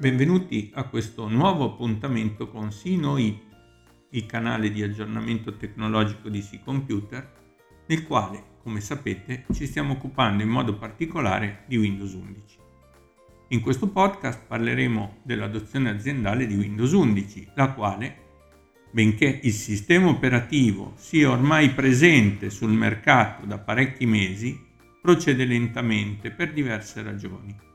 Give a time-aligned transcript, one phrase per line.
[0.00, 3.40] Benvenuti a questo nuovo appuntamento con SINOIT,
[4.10, 7.32] il canale di aggiornamento tecnologico di C-Computer,
[7.88, 12.58] nel quale, come sapete, ci stiamo occupando in modo particolare di Windows 11.
[13.48, 18.16] In questo podcast parleremo dell'adozione aziendale di Windows 11, la quale,
[18.92, 24.64] benché il sistema operativo sia ormai presente sul mercato da parecchi mesi,
[25.02, 27.66] procede lentamente per diverse ragioni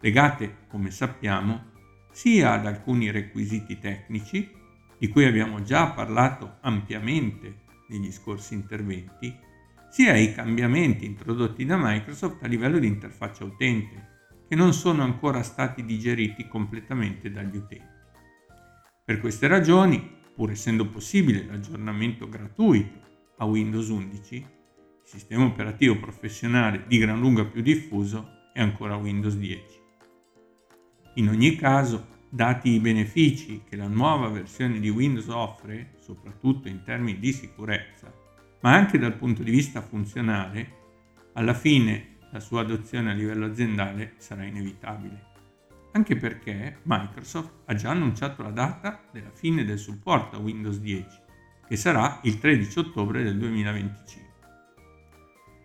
[0.00, 1.68] legate, come sappiamo,
[2.10, 4.50] sia ad alcuni requisiti tecnici,
[4.98, 9.34] di cui abbiamo già parlato ampiamente negli scorsi interventi,
[9.90, 14.08] sia ai cambiamenti introdotti da Microsoft a livello di interfaccia utente,
[14.48, 17.98] che non sono ancora stati digeriti completamente dagli utenti.
[19.04, 22.98] Per queste ragioni, pur essendo possibile l'aggiornamento gratuito
[23.38, 24.46] a Windows 11, il
[25.02, 29.79] sistema operativo professionale di gran lunga più diffuso è ancora Windows 10.
[31.20, 36.82] In ogni caso, dati i benefici che la nuova versione di Windows offre, soprattutto in
[36.82, 38.10] termini di sicurezza,
[38.60, 40.78] ma anche dal punto di vista funzionale,
[41.34, 45.26] alla fine la sua adozione a livello aziendale sarà inevitabile.
[45.92, 51.06] Anche perché Microsoft ha già annunciato la data della fine del supporto a Windows 10,
[51.68, 54.28] che sarà il 13 ottobre del 2025.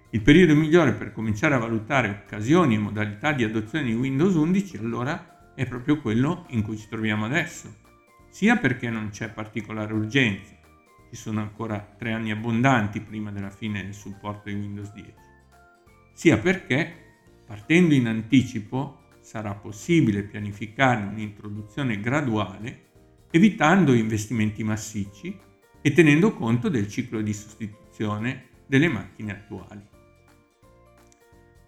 [0.09, 4.77] Il periodo migliore per cominciare a valutare occasioni e modalità di adozione di Windows 11
[4.77, 7.73] allora è proprio quello in cui ci troviamo adesso,
[8.29, 10.53] sia perché non c'è particolare urgenza,
[11.09, 15.13] ci sono ancora tre anni abbondanti prima della fine del supporto di Windows 10,
[16.13, 16.93] sia perché
[17.45, 22.83] partendo in anticipo sarà possibile pianificare un'introduzione graduale
[23.31, 25.39] evitando investimenti massicci
[25.81, 29.81] e tenendo conto del ciclo di sostituzione delle macchine attuali.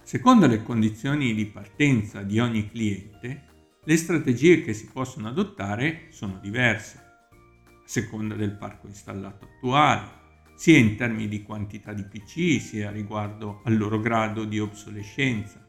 [0.02, 3.47] Secondo le condizioni di partenza di ogni cliente,
[3.88, 10.10] le strategie che si possono adottare sono diverse, a seconda del parco installato attuale,
[10.56, 15.66] sia in termini di quantità di PC, sia riguardo al loro grado di obsolescenza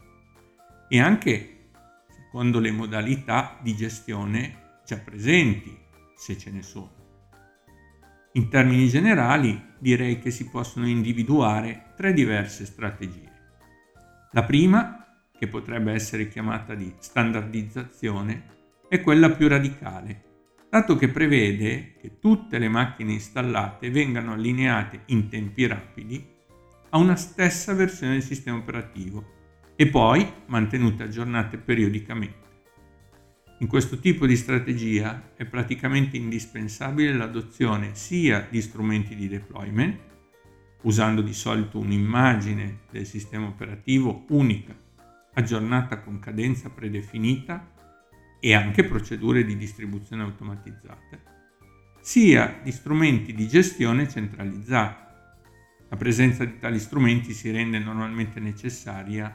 [0.88, 1.68] e anche
[2.08, 5.78] secondo le modalità di gestione già presenti,
[6.16, 6.90] se ce ne sono.
[8.32, 13.30] In termini generali direi che si possono individuare tre diverse strategie.
[14.32, 14.97] La prima
[15.38, 18.56] che potrebbe essere chiamata di standardizzazione,
[18.88, 20.24] è quella più radicale,
[20.68, 26.26] dato che prevede che tutte le macchine installate vengano allineate in tempi rapidi
[26.90, 29.36] a una stessa versione del sistema operativo
[29.76, 32.46] e poi mantenute aggiornate periodicamente.
[33.60, 40.00] In questo tipo di strategia è praticamente indispensabile l'adozione sia di strumenti di deployment,
[40.82, 44.86] usando di solito un'immagine del sistema operativo unica
[45.38, 47.72] aggiornata con cadenza predefinita
[48.40, 51.22] e anche procedure di distribuzione automatizzate,
[52.00, 55.06] sia di strumenti di gestione centralizzati.
[55.90, 59.34] La presenza di tali strumenti si rende normalmente necessaria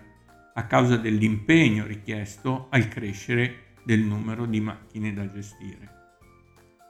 [0.54, 6.02] a causa dell'impegno richiesto al crescere del numero di macchine da gestire.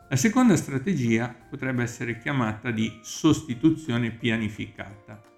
[0.09, 5.32] La seconda strategia potrebbe essere chiamata di sostituzione pianificata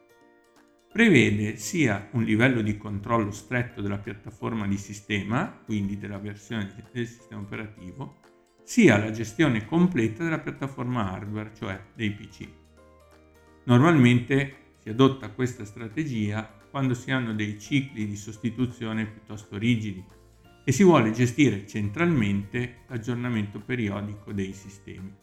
[0.95, 7.05] prevede sia un livello di controllo stretto della piattaforma di sistema, quindi della versione del
[7.05, 8.15] sistema operativo,
[8.63, 12.47] sia la gestione completa della piattaforma hardware, cioè dei PC.
[13.65, 20.01] Normalmente si adotta questa strategia quando si hanno dei cicli di sostituzione piuttosto rigidi
[20.63, 25.13] e si vuole gestire centralmente l'aggiornamento periodico dei sistemi.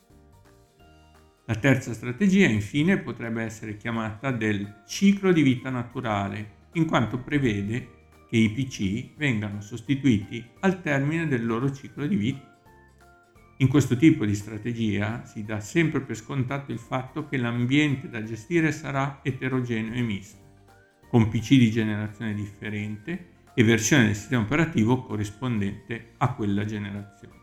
[1.47, 8.00] La terza strategia, infine, potrebbe essere chiamata del ciclo di vita naturale, in quanto prevede
[8.28, 12.60] che i PC vengano sostituiti al termine del loro ciclo di vita.
[13.56, 18.22] In questo tipo di strategia si dà sempre per scontato il fatto che l'ambiente da
[18.22, 20.38] gestire sarà eterogeneo e misto,
[21.09, 27.34] con PC di generazione differente e versione del sistema operativo corrispondente a quella generazione.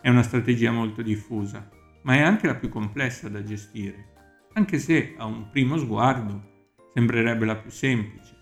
[0.00, 1.68] È una strategia molto diffusa,
[2.04, 4.12] ma è anche la più complessa da gestire,
[4.54, 6.52] anche se a un primo sguardo
[6.94, 8.32] sembrerebbe la più semplice.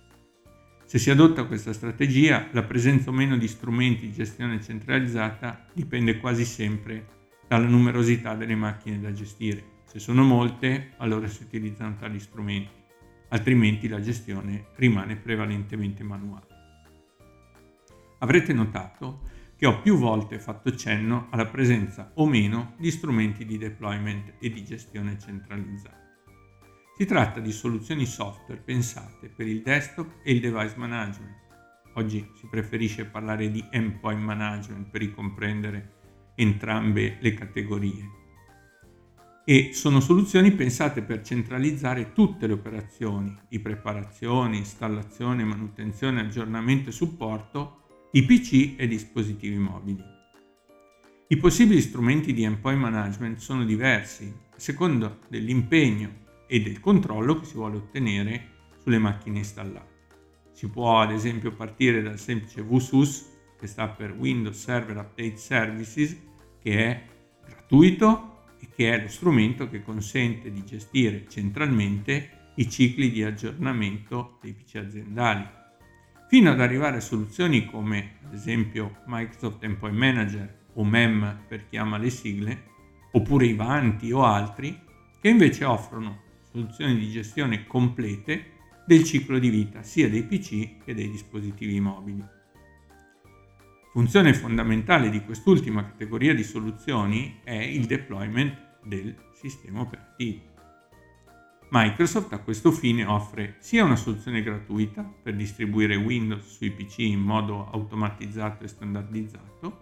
[0.85, 6.19] Se si adotta questa strategia, la presenza o meno di strumenti di gestione centralizzata dipende
[6.19, 9.81] quasi sempre dalla numerosità delle macchine da gestire.
[9.85, 12.73] Se sono molte, allora si utilizzano tali strumenti,
[13.29, 16.47] altrimenti la gestione rimane prevalentemente manuale.
[18.19, 19.31] Avrete notato
[19.63, 24.51] che ho più volte fatto cenno alla presenza o meno di strumenti di deployment e
[24.51, 26.01] di gestione centralizzata.
[26.97, 31.37] Si tratta di soluzioni software pensate per il desktop e il device management,
[31.95, 35.93] oggi si preferisce parlare di endpoint management per ricomprendere
[36.35, 38.11] entrambe le categorie.
[39.45, 46.93] E sono soluzioni pensate per centralizzare tutte le operazioni di preparazione, installazione, manutenzione, aggiornamento e
[46.93, 47.82] supporto
[48.13, 50.05] di PC e dispositivi mobili.
[51.29, 57.47] I possibili strumenti di endpoint management sono diversi a seconda dell'impegno e del controllo che
[57.47, 58.49] si vuole ottenere
[58.83, 60.11] sulle macchine installate.
[60.53, 66.15] Si può ad esempio partire dal semplice WSUS, che sta per Windows Server Update Services,
[66.61, 67.03] che è
[67.47, 74.37] gratuito e che è lo strumento che consente di gestire centralmente i cicli di aggiornamento
[74.43, 75.61] dei PC aziendali,
[76.33, 81.77] fino ad arrivare a soluzioni come ad esempio Microsoft Endpoint Manager o MEM per chi
[81.77, 82.63] ama le sigle,
[83.11, 84.81] oppure Ivanti o altri,
[85.21, 88.53] che invece offrono soluzioni di gestione complete
[88.87, 92.25] del ciclo di vita sia dei PC che dei dispositivi mobili.
[93.93, 100.52] Funzione fondamentale di quest'ultima categoria di soluzioni è il deployment del sistema operativo.
[101.75, 107.21] Microsoft a questo fine offre sia una soluzione gratuita per distribuire Windows sui PC in
[107.21, 109.79] modo automatizzato e standardizzato,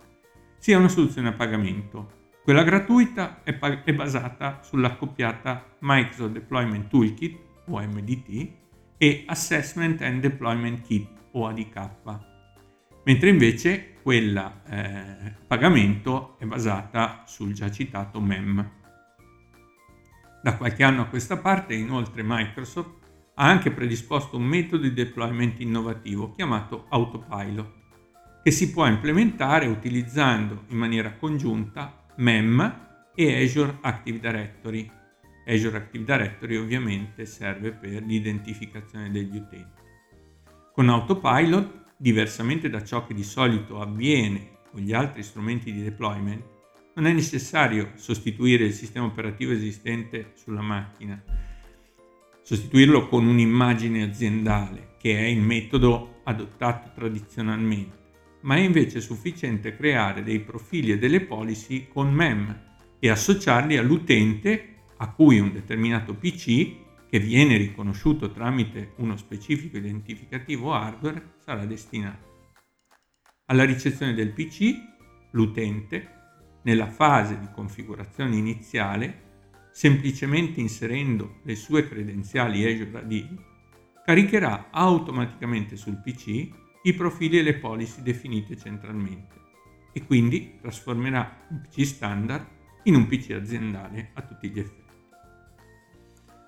[0.56, 2.28] sia una soluzione a pagamento.
[2.44, 8.52] Quella gratuita è, pa- è basata sull'accoppiata Microsoft Deployment Toolkit o MDT
[8.96, 11.90] e Assessment and Deployment Kit o ADK,
[13.04, 18.78] mentre invece quella eh, pagamento è basata sul già citato MEM.
[20.42, 22.98] Da qualche anno a questa parte inoltre Microsoft
[23.34, 27.72] ha anche predisposto un metodo di deployment innovativo chiamato Autopilot,
[28.42, 34.98] che si può implementare utilizzando in maniera congiunta MEM e Azure Active Directory
[35.46, 39.78] Azure Active Directory ovviamente serve per l'identificazione degli utenti.
[40.72, 46.49] Con Autopilot, diversamente da ciò che di solito avviene con gli altri strumenti di deployment,
[47.00, 51.18] non è necessario sostituire il sistema operativo esistente sulla macchina,
[52.42, 57.96] sostituirlo con un'immagine aziendale, che è il metodo adottato tradizionalmente,
[58.42, 62.68] ma è invece sufficiente creare dei profili e delle policy con MEM
[62.98, 66.76] e associarli all'utente a cui un determinato PC,
[67.08, 72.28] che viene riconosciuto tramite uno specifico identificativo hardware, sarà destinato.
[73.46, 74.74] Alla ricezione del PC,
[75.30, 76.18] l'utente,
[76.62, 79.28] nella fase di configurazione iniziale,
[79.72, 83.38] semplicemente inserendo le sue credenziali Azure AD,
[84.04, 86.48] caricherà automaticamente sul PC
[86.82, 89.38] i profili e le policy definite centralmente
[89.92, 92.46] e quindi trasformerà un PC standard
[92.84, 94.78] in un PC aziendale a tutti gli effetti.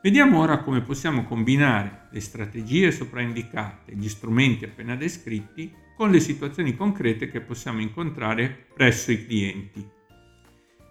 [0.02, 6.18] Vediamo ora come possiamo combinare le strategie sopraindicate e gli strumenti appena descritti con le
[6.18, 9.88] situazioni concrete che possiamo incontrare presso i clienti.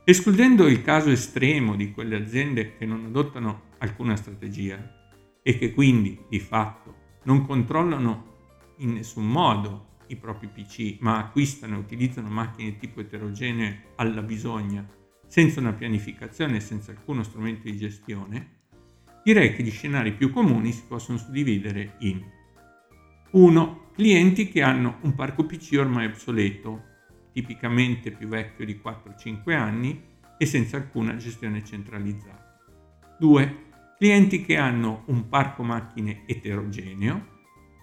[0.04, 5.00] Escludendo il caso estremo di quelle aziende che non adottano alcuna strategia
[5.44, 8.30] e che quindi di fatto non controllano
[8.78, 14.84] in nessun modo i propri PC, ma acquistano e utilizzano macchine tipo eterogenee alla bisogna,
[15.28, 18.62] senza una pianificazione e senza alcuno strumento di gestione,
[19.24, 22.22] direi che gli scenari più comuni si possono suddividere in
[23.32, 23.80] 1.
[23.94, 26.90] Clienti che hanno un parco PC ormai obsoleto,
[27.32, 32.60] tipicamente più vecchio di 4-5 anni e senza alcuna gestione centralizzata.
[33.20, 33.70] 2.
[33.98, 37.28] Clienti che hanno un parco macchine eterogeneo,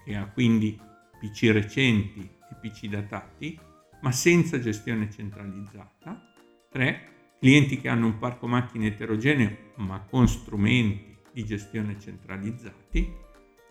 [0.03, 0.77] che ha quindi
[1.19, 3.57] PC recenti e PC datati,
[4.01, 6.33] ma senza gestione centralizzata.
[6.69, 7.07] 3.
[7.39, 13.13] Clienti che hanno un parco macchine eterogeneo, ma con strumenti di gestione centralizzati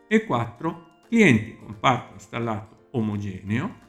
[0.08, 3.86] e 4 clienti con parco installato omogeneo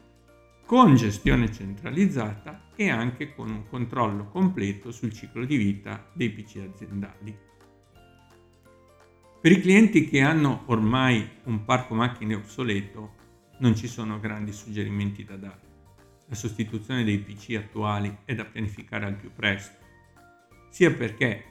[0.70, 6.58] con gestione centralizzata e anche con un controllo completo sul ciclo di vita dei PC
[6.58, 7.36] aziendali.
[9.42, 13.16] Per i clienti che hanno ormai un parco macchine obsoleto
[13.62, 15.62] non ci sono grandi suggerimenti da dare.
[16.28, 19.84] La sostituzione dei PC attuali è da pianificare al più presto,
[20.70, 21.46] sia perché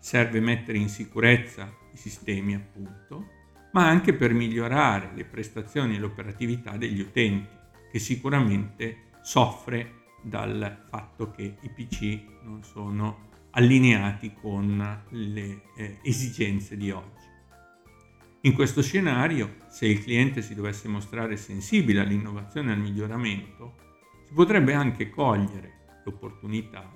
[0.00, 3.28] serve mettere in sicurezza i sistemi appunto,
[3.74, 7.58] ma anche per migliorare le prestazioni e l'operatività degli utenti,
[7.90, 16.76] che sicuramente soffre dal fatto che i PC non sono allineati con le eh, esigenze
[16.76, 17.28] di oggi.
[18.42, 23.74] In questo scenario, se il cliente si dovesse mostrare sensibile all'innovazione e al miglioramento,
[24.26, 26.90] si potrebbe anche cogliere l'opportunità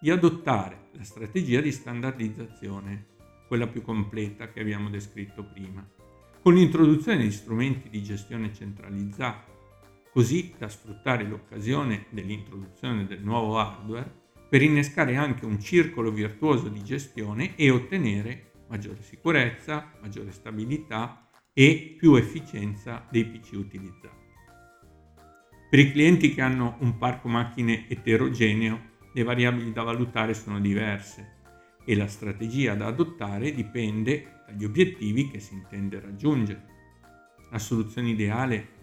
[0.00, 3.06] di adottare la strategia di standardizzazione,
[3.46, 5.86] quella più completa che abbiamo descritto prima,
[6.42, 9.59] con l'introduzione di strumenti di gestione centralizzata,
[10.12, 16.82] così da sfruttare l'occasione dell'introduzione del nuovo hardware per innescare anche un circolo virtuoso di
[16.82, 24.28] gestione e ottenere maggiore sicurezza, maggiore stabilità e più efficienza dei PC utilizzati.
[25.70, 31.38] Per i clienti che hanno un parco macchine eterogeneo, le variabili da valutare sono diverse
[31.84, 36.66] e la strategia da adottare dipende dagli obiettivi che si intende raggiungere.
[37.50, 38.78] La soluzione ideale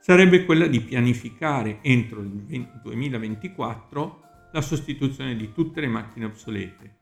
[0.00, 6.96] sarebbe quella di pianificare entro il 2024 la sostituzione di tutte le macchine obsolete,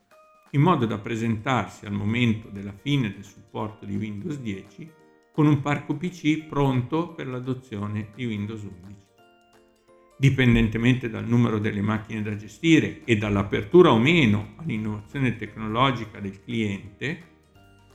[0.50, 4.91] in modo da presentarsi al momento della fine del supporto di Windows 10
[5.33, 9.05] con un parco PC pronto per l'adozione di Windows 11.
[10.19, 17.35] Dipendentemente dal numero delle macchine da gestire e dall'apertura o meno all'innovazione tecnologica del cliente,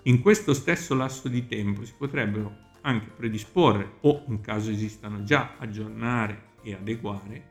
[0.03, 5.55] in questo stesso lasso di tempo si potrebbero anche predisporre o, in caso esistano già,
[5.57, 7.49] aggiornare e adeguare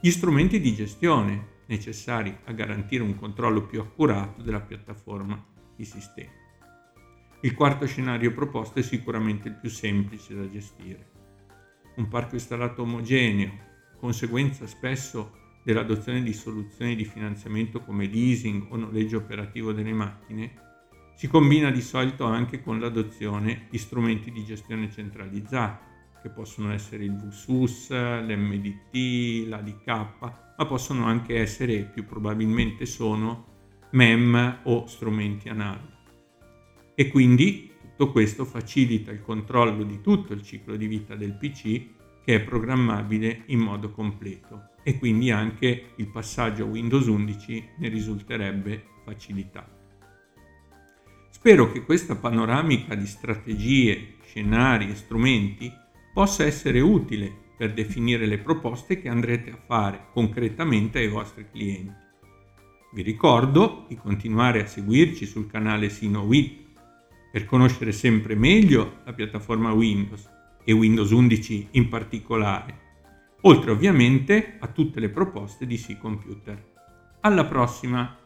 [0.00, 5.40] gli strumenti di gestione necessari a garantire un controllo più accurato della piattaforma
[5.76, 6.32] di sistema.
[7.42, 11.10] Il quarto scenario proposto è sicuramente il più semplice da gestire.
[11.96, 13.52] Un parco installato omogeneo,
[13.96, 20.71] conseguenza spesso dell'adozione di soluzioni di finanziamento come leasing o noleggio operativo delle macchine,
[21.14, 25.90] si combina di solito anche con l'adozione di strumenti di gestione centralizzati,
[26.22, 29.86] che possono essere il VSUS, l'MDT, l'ADK,
[30.56, 33.46] ma possono anche essere, più probabilmente sono,
[33.90, 35.90] MEM o strumenti analoghi.
[36.94, 41.90] E quindi tutto questo facilita il controllo di tutto il ciclo di vita del PC
[42.24, 47.88] che è programmabile in modo completo e quindi anche il passaggio a Windows 11 ne
[47.88, 49.71] risulterebbe facilitato.
[51.42, 55.72] Spero che questa panoramica di strategie, scenari e strumenti
[56.14, 61.92] possa essere utile per definire le proposte che andrete a fare concretamente ai vostri clienti.
[62.92, 66.60] Vi ricordo di continuare a seguirci sul canale SinoWit
[67.32, 70.30] per conoscere sempre meglio la piattaforma Windows
[70.62, 72.78] e Windows 11 in particolare,
[73.40, 76.70] oltre ovviamente a tutte le proposte di C Computer.
[77.22, 78.21] Alla prossima!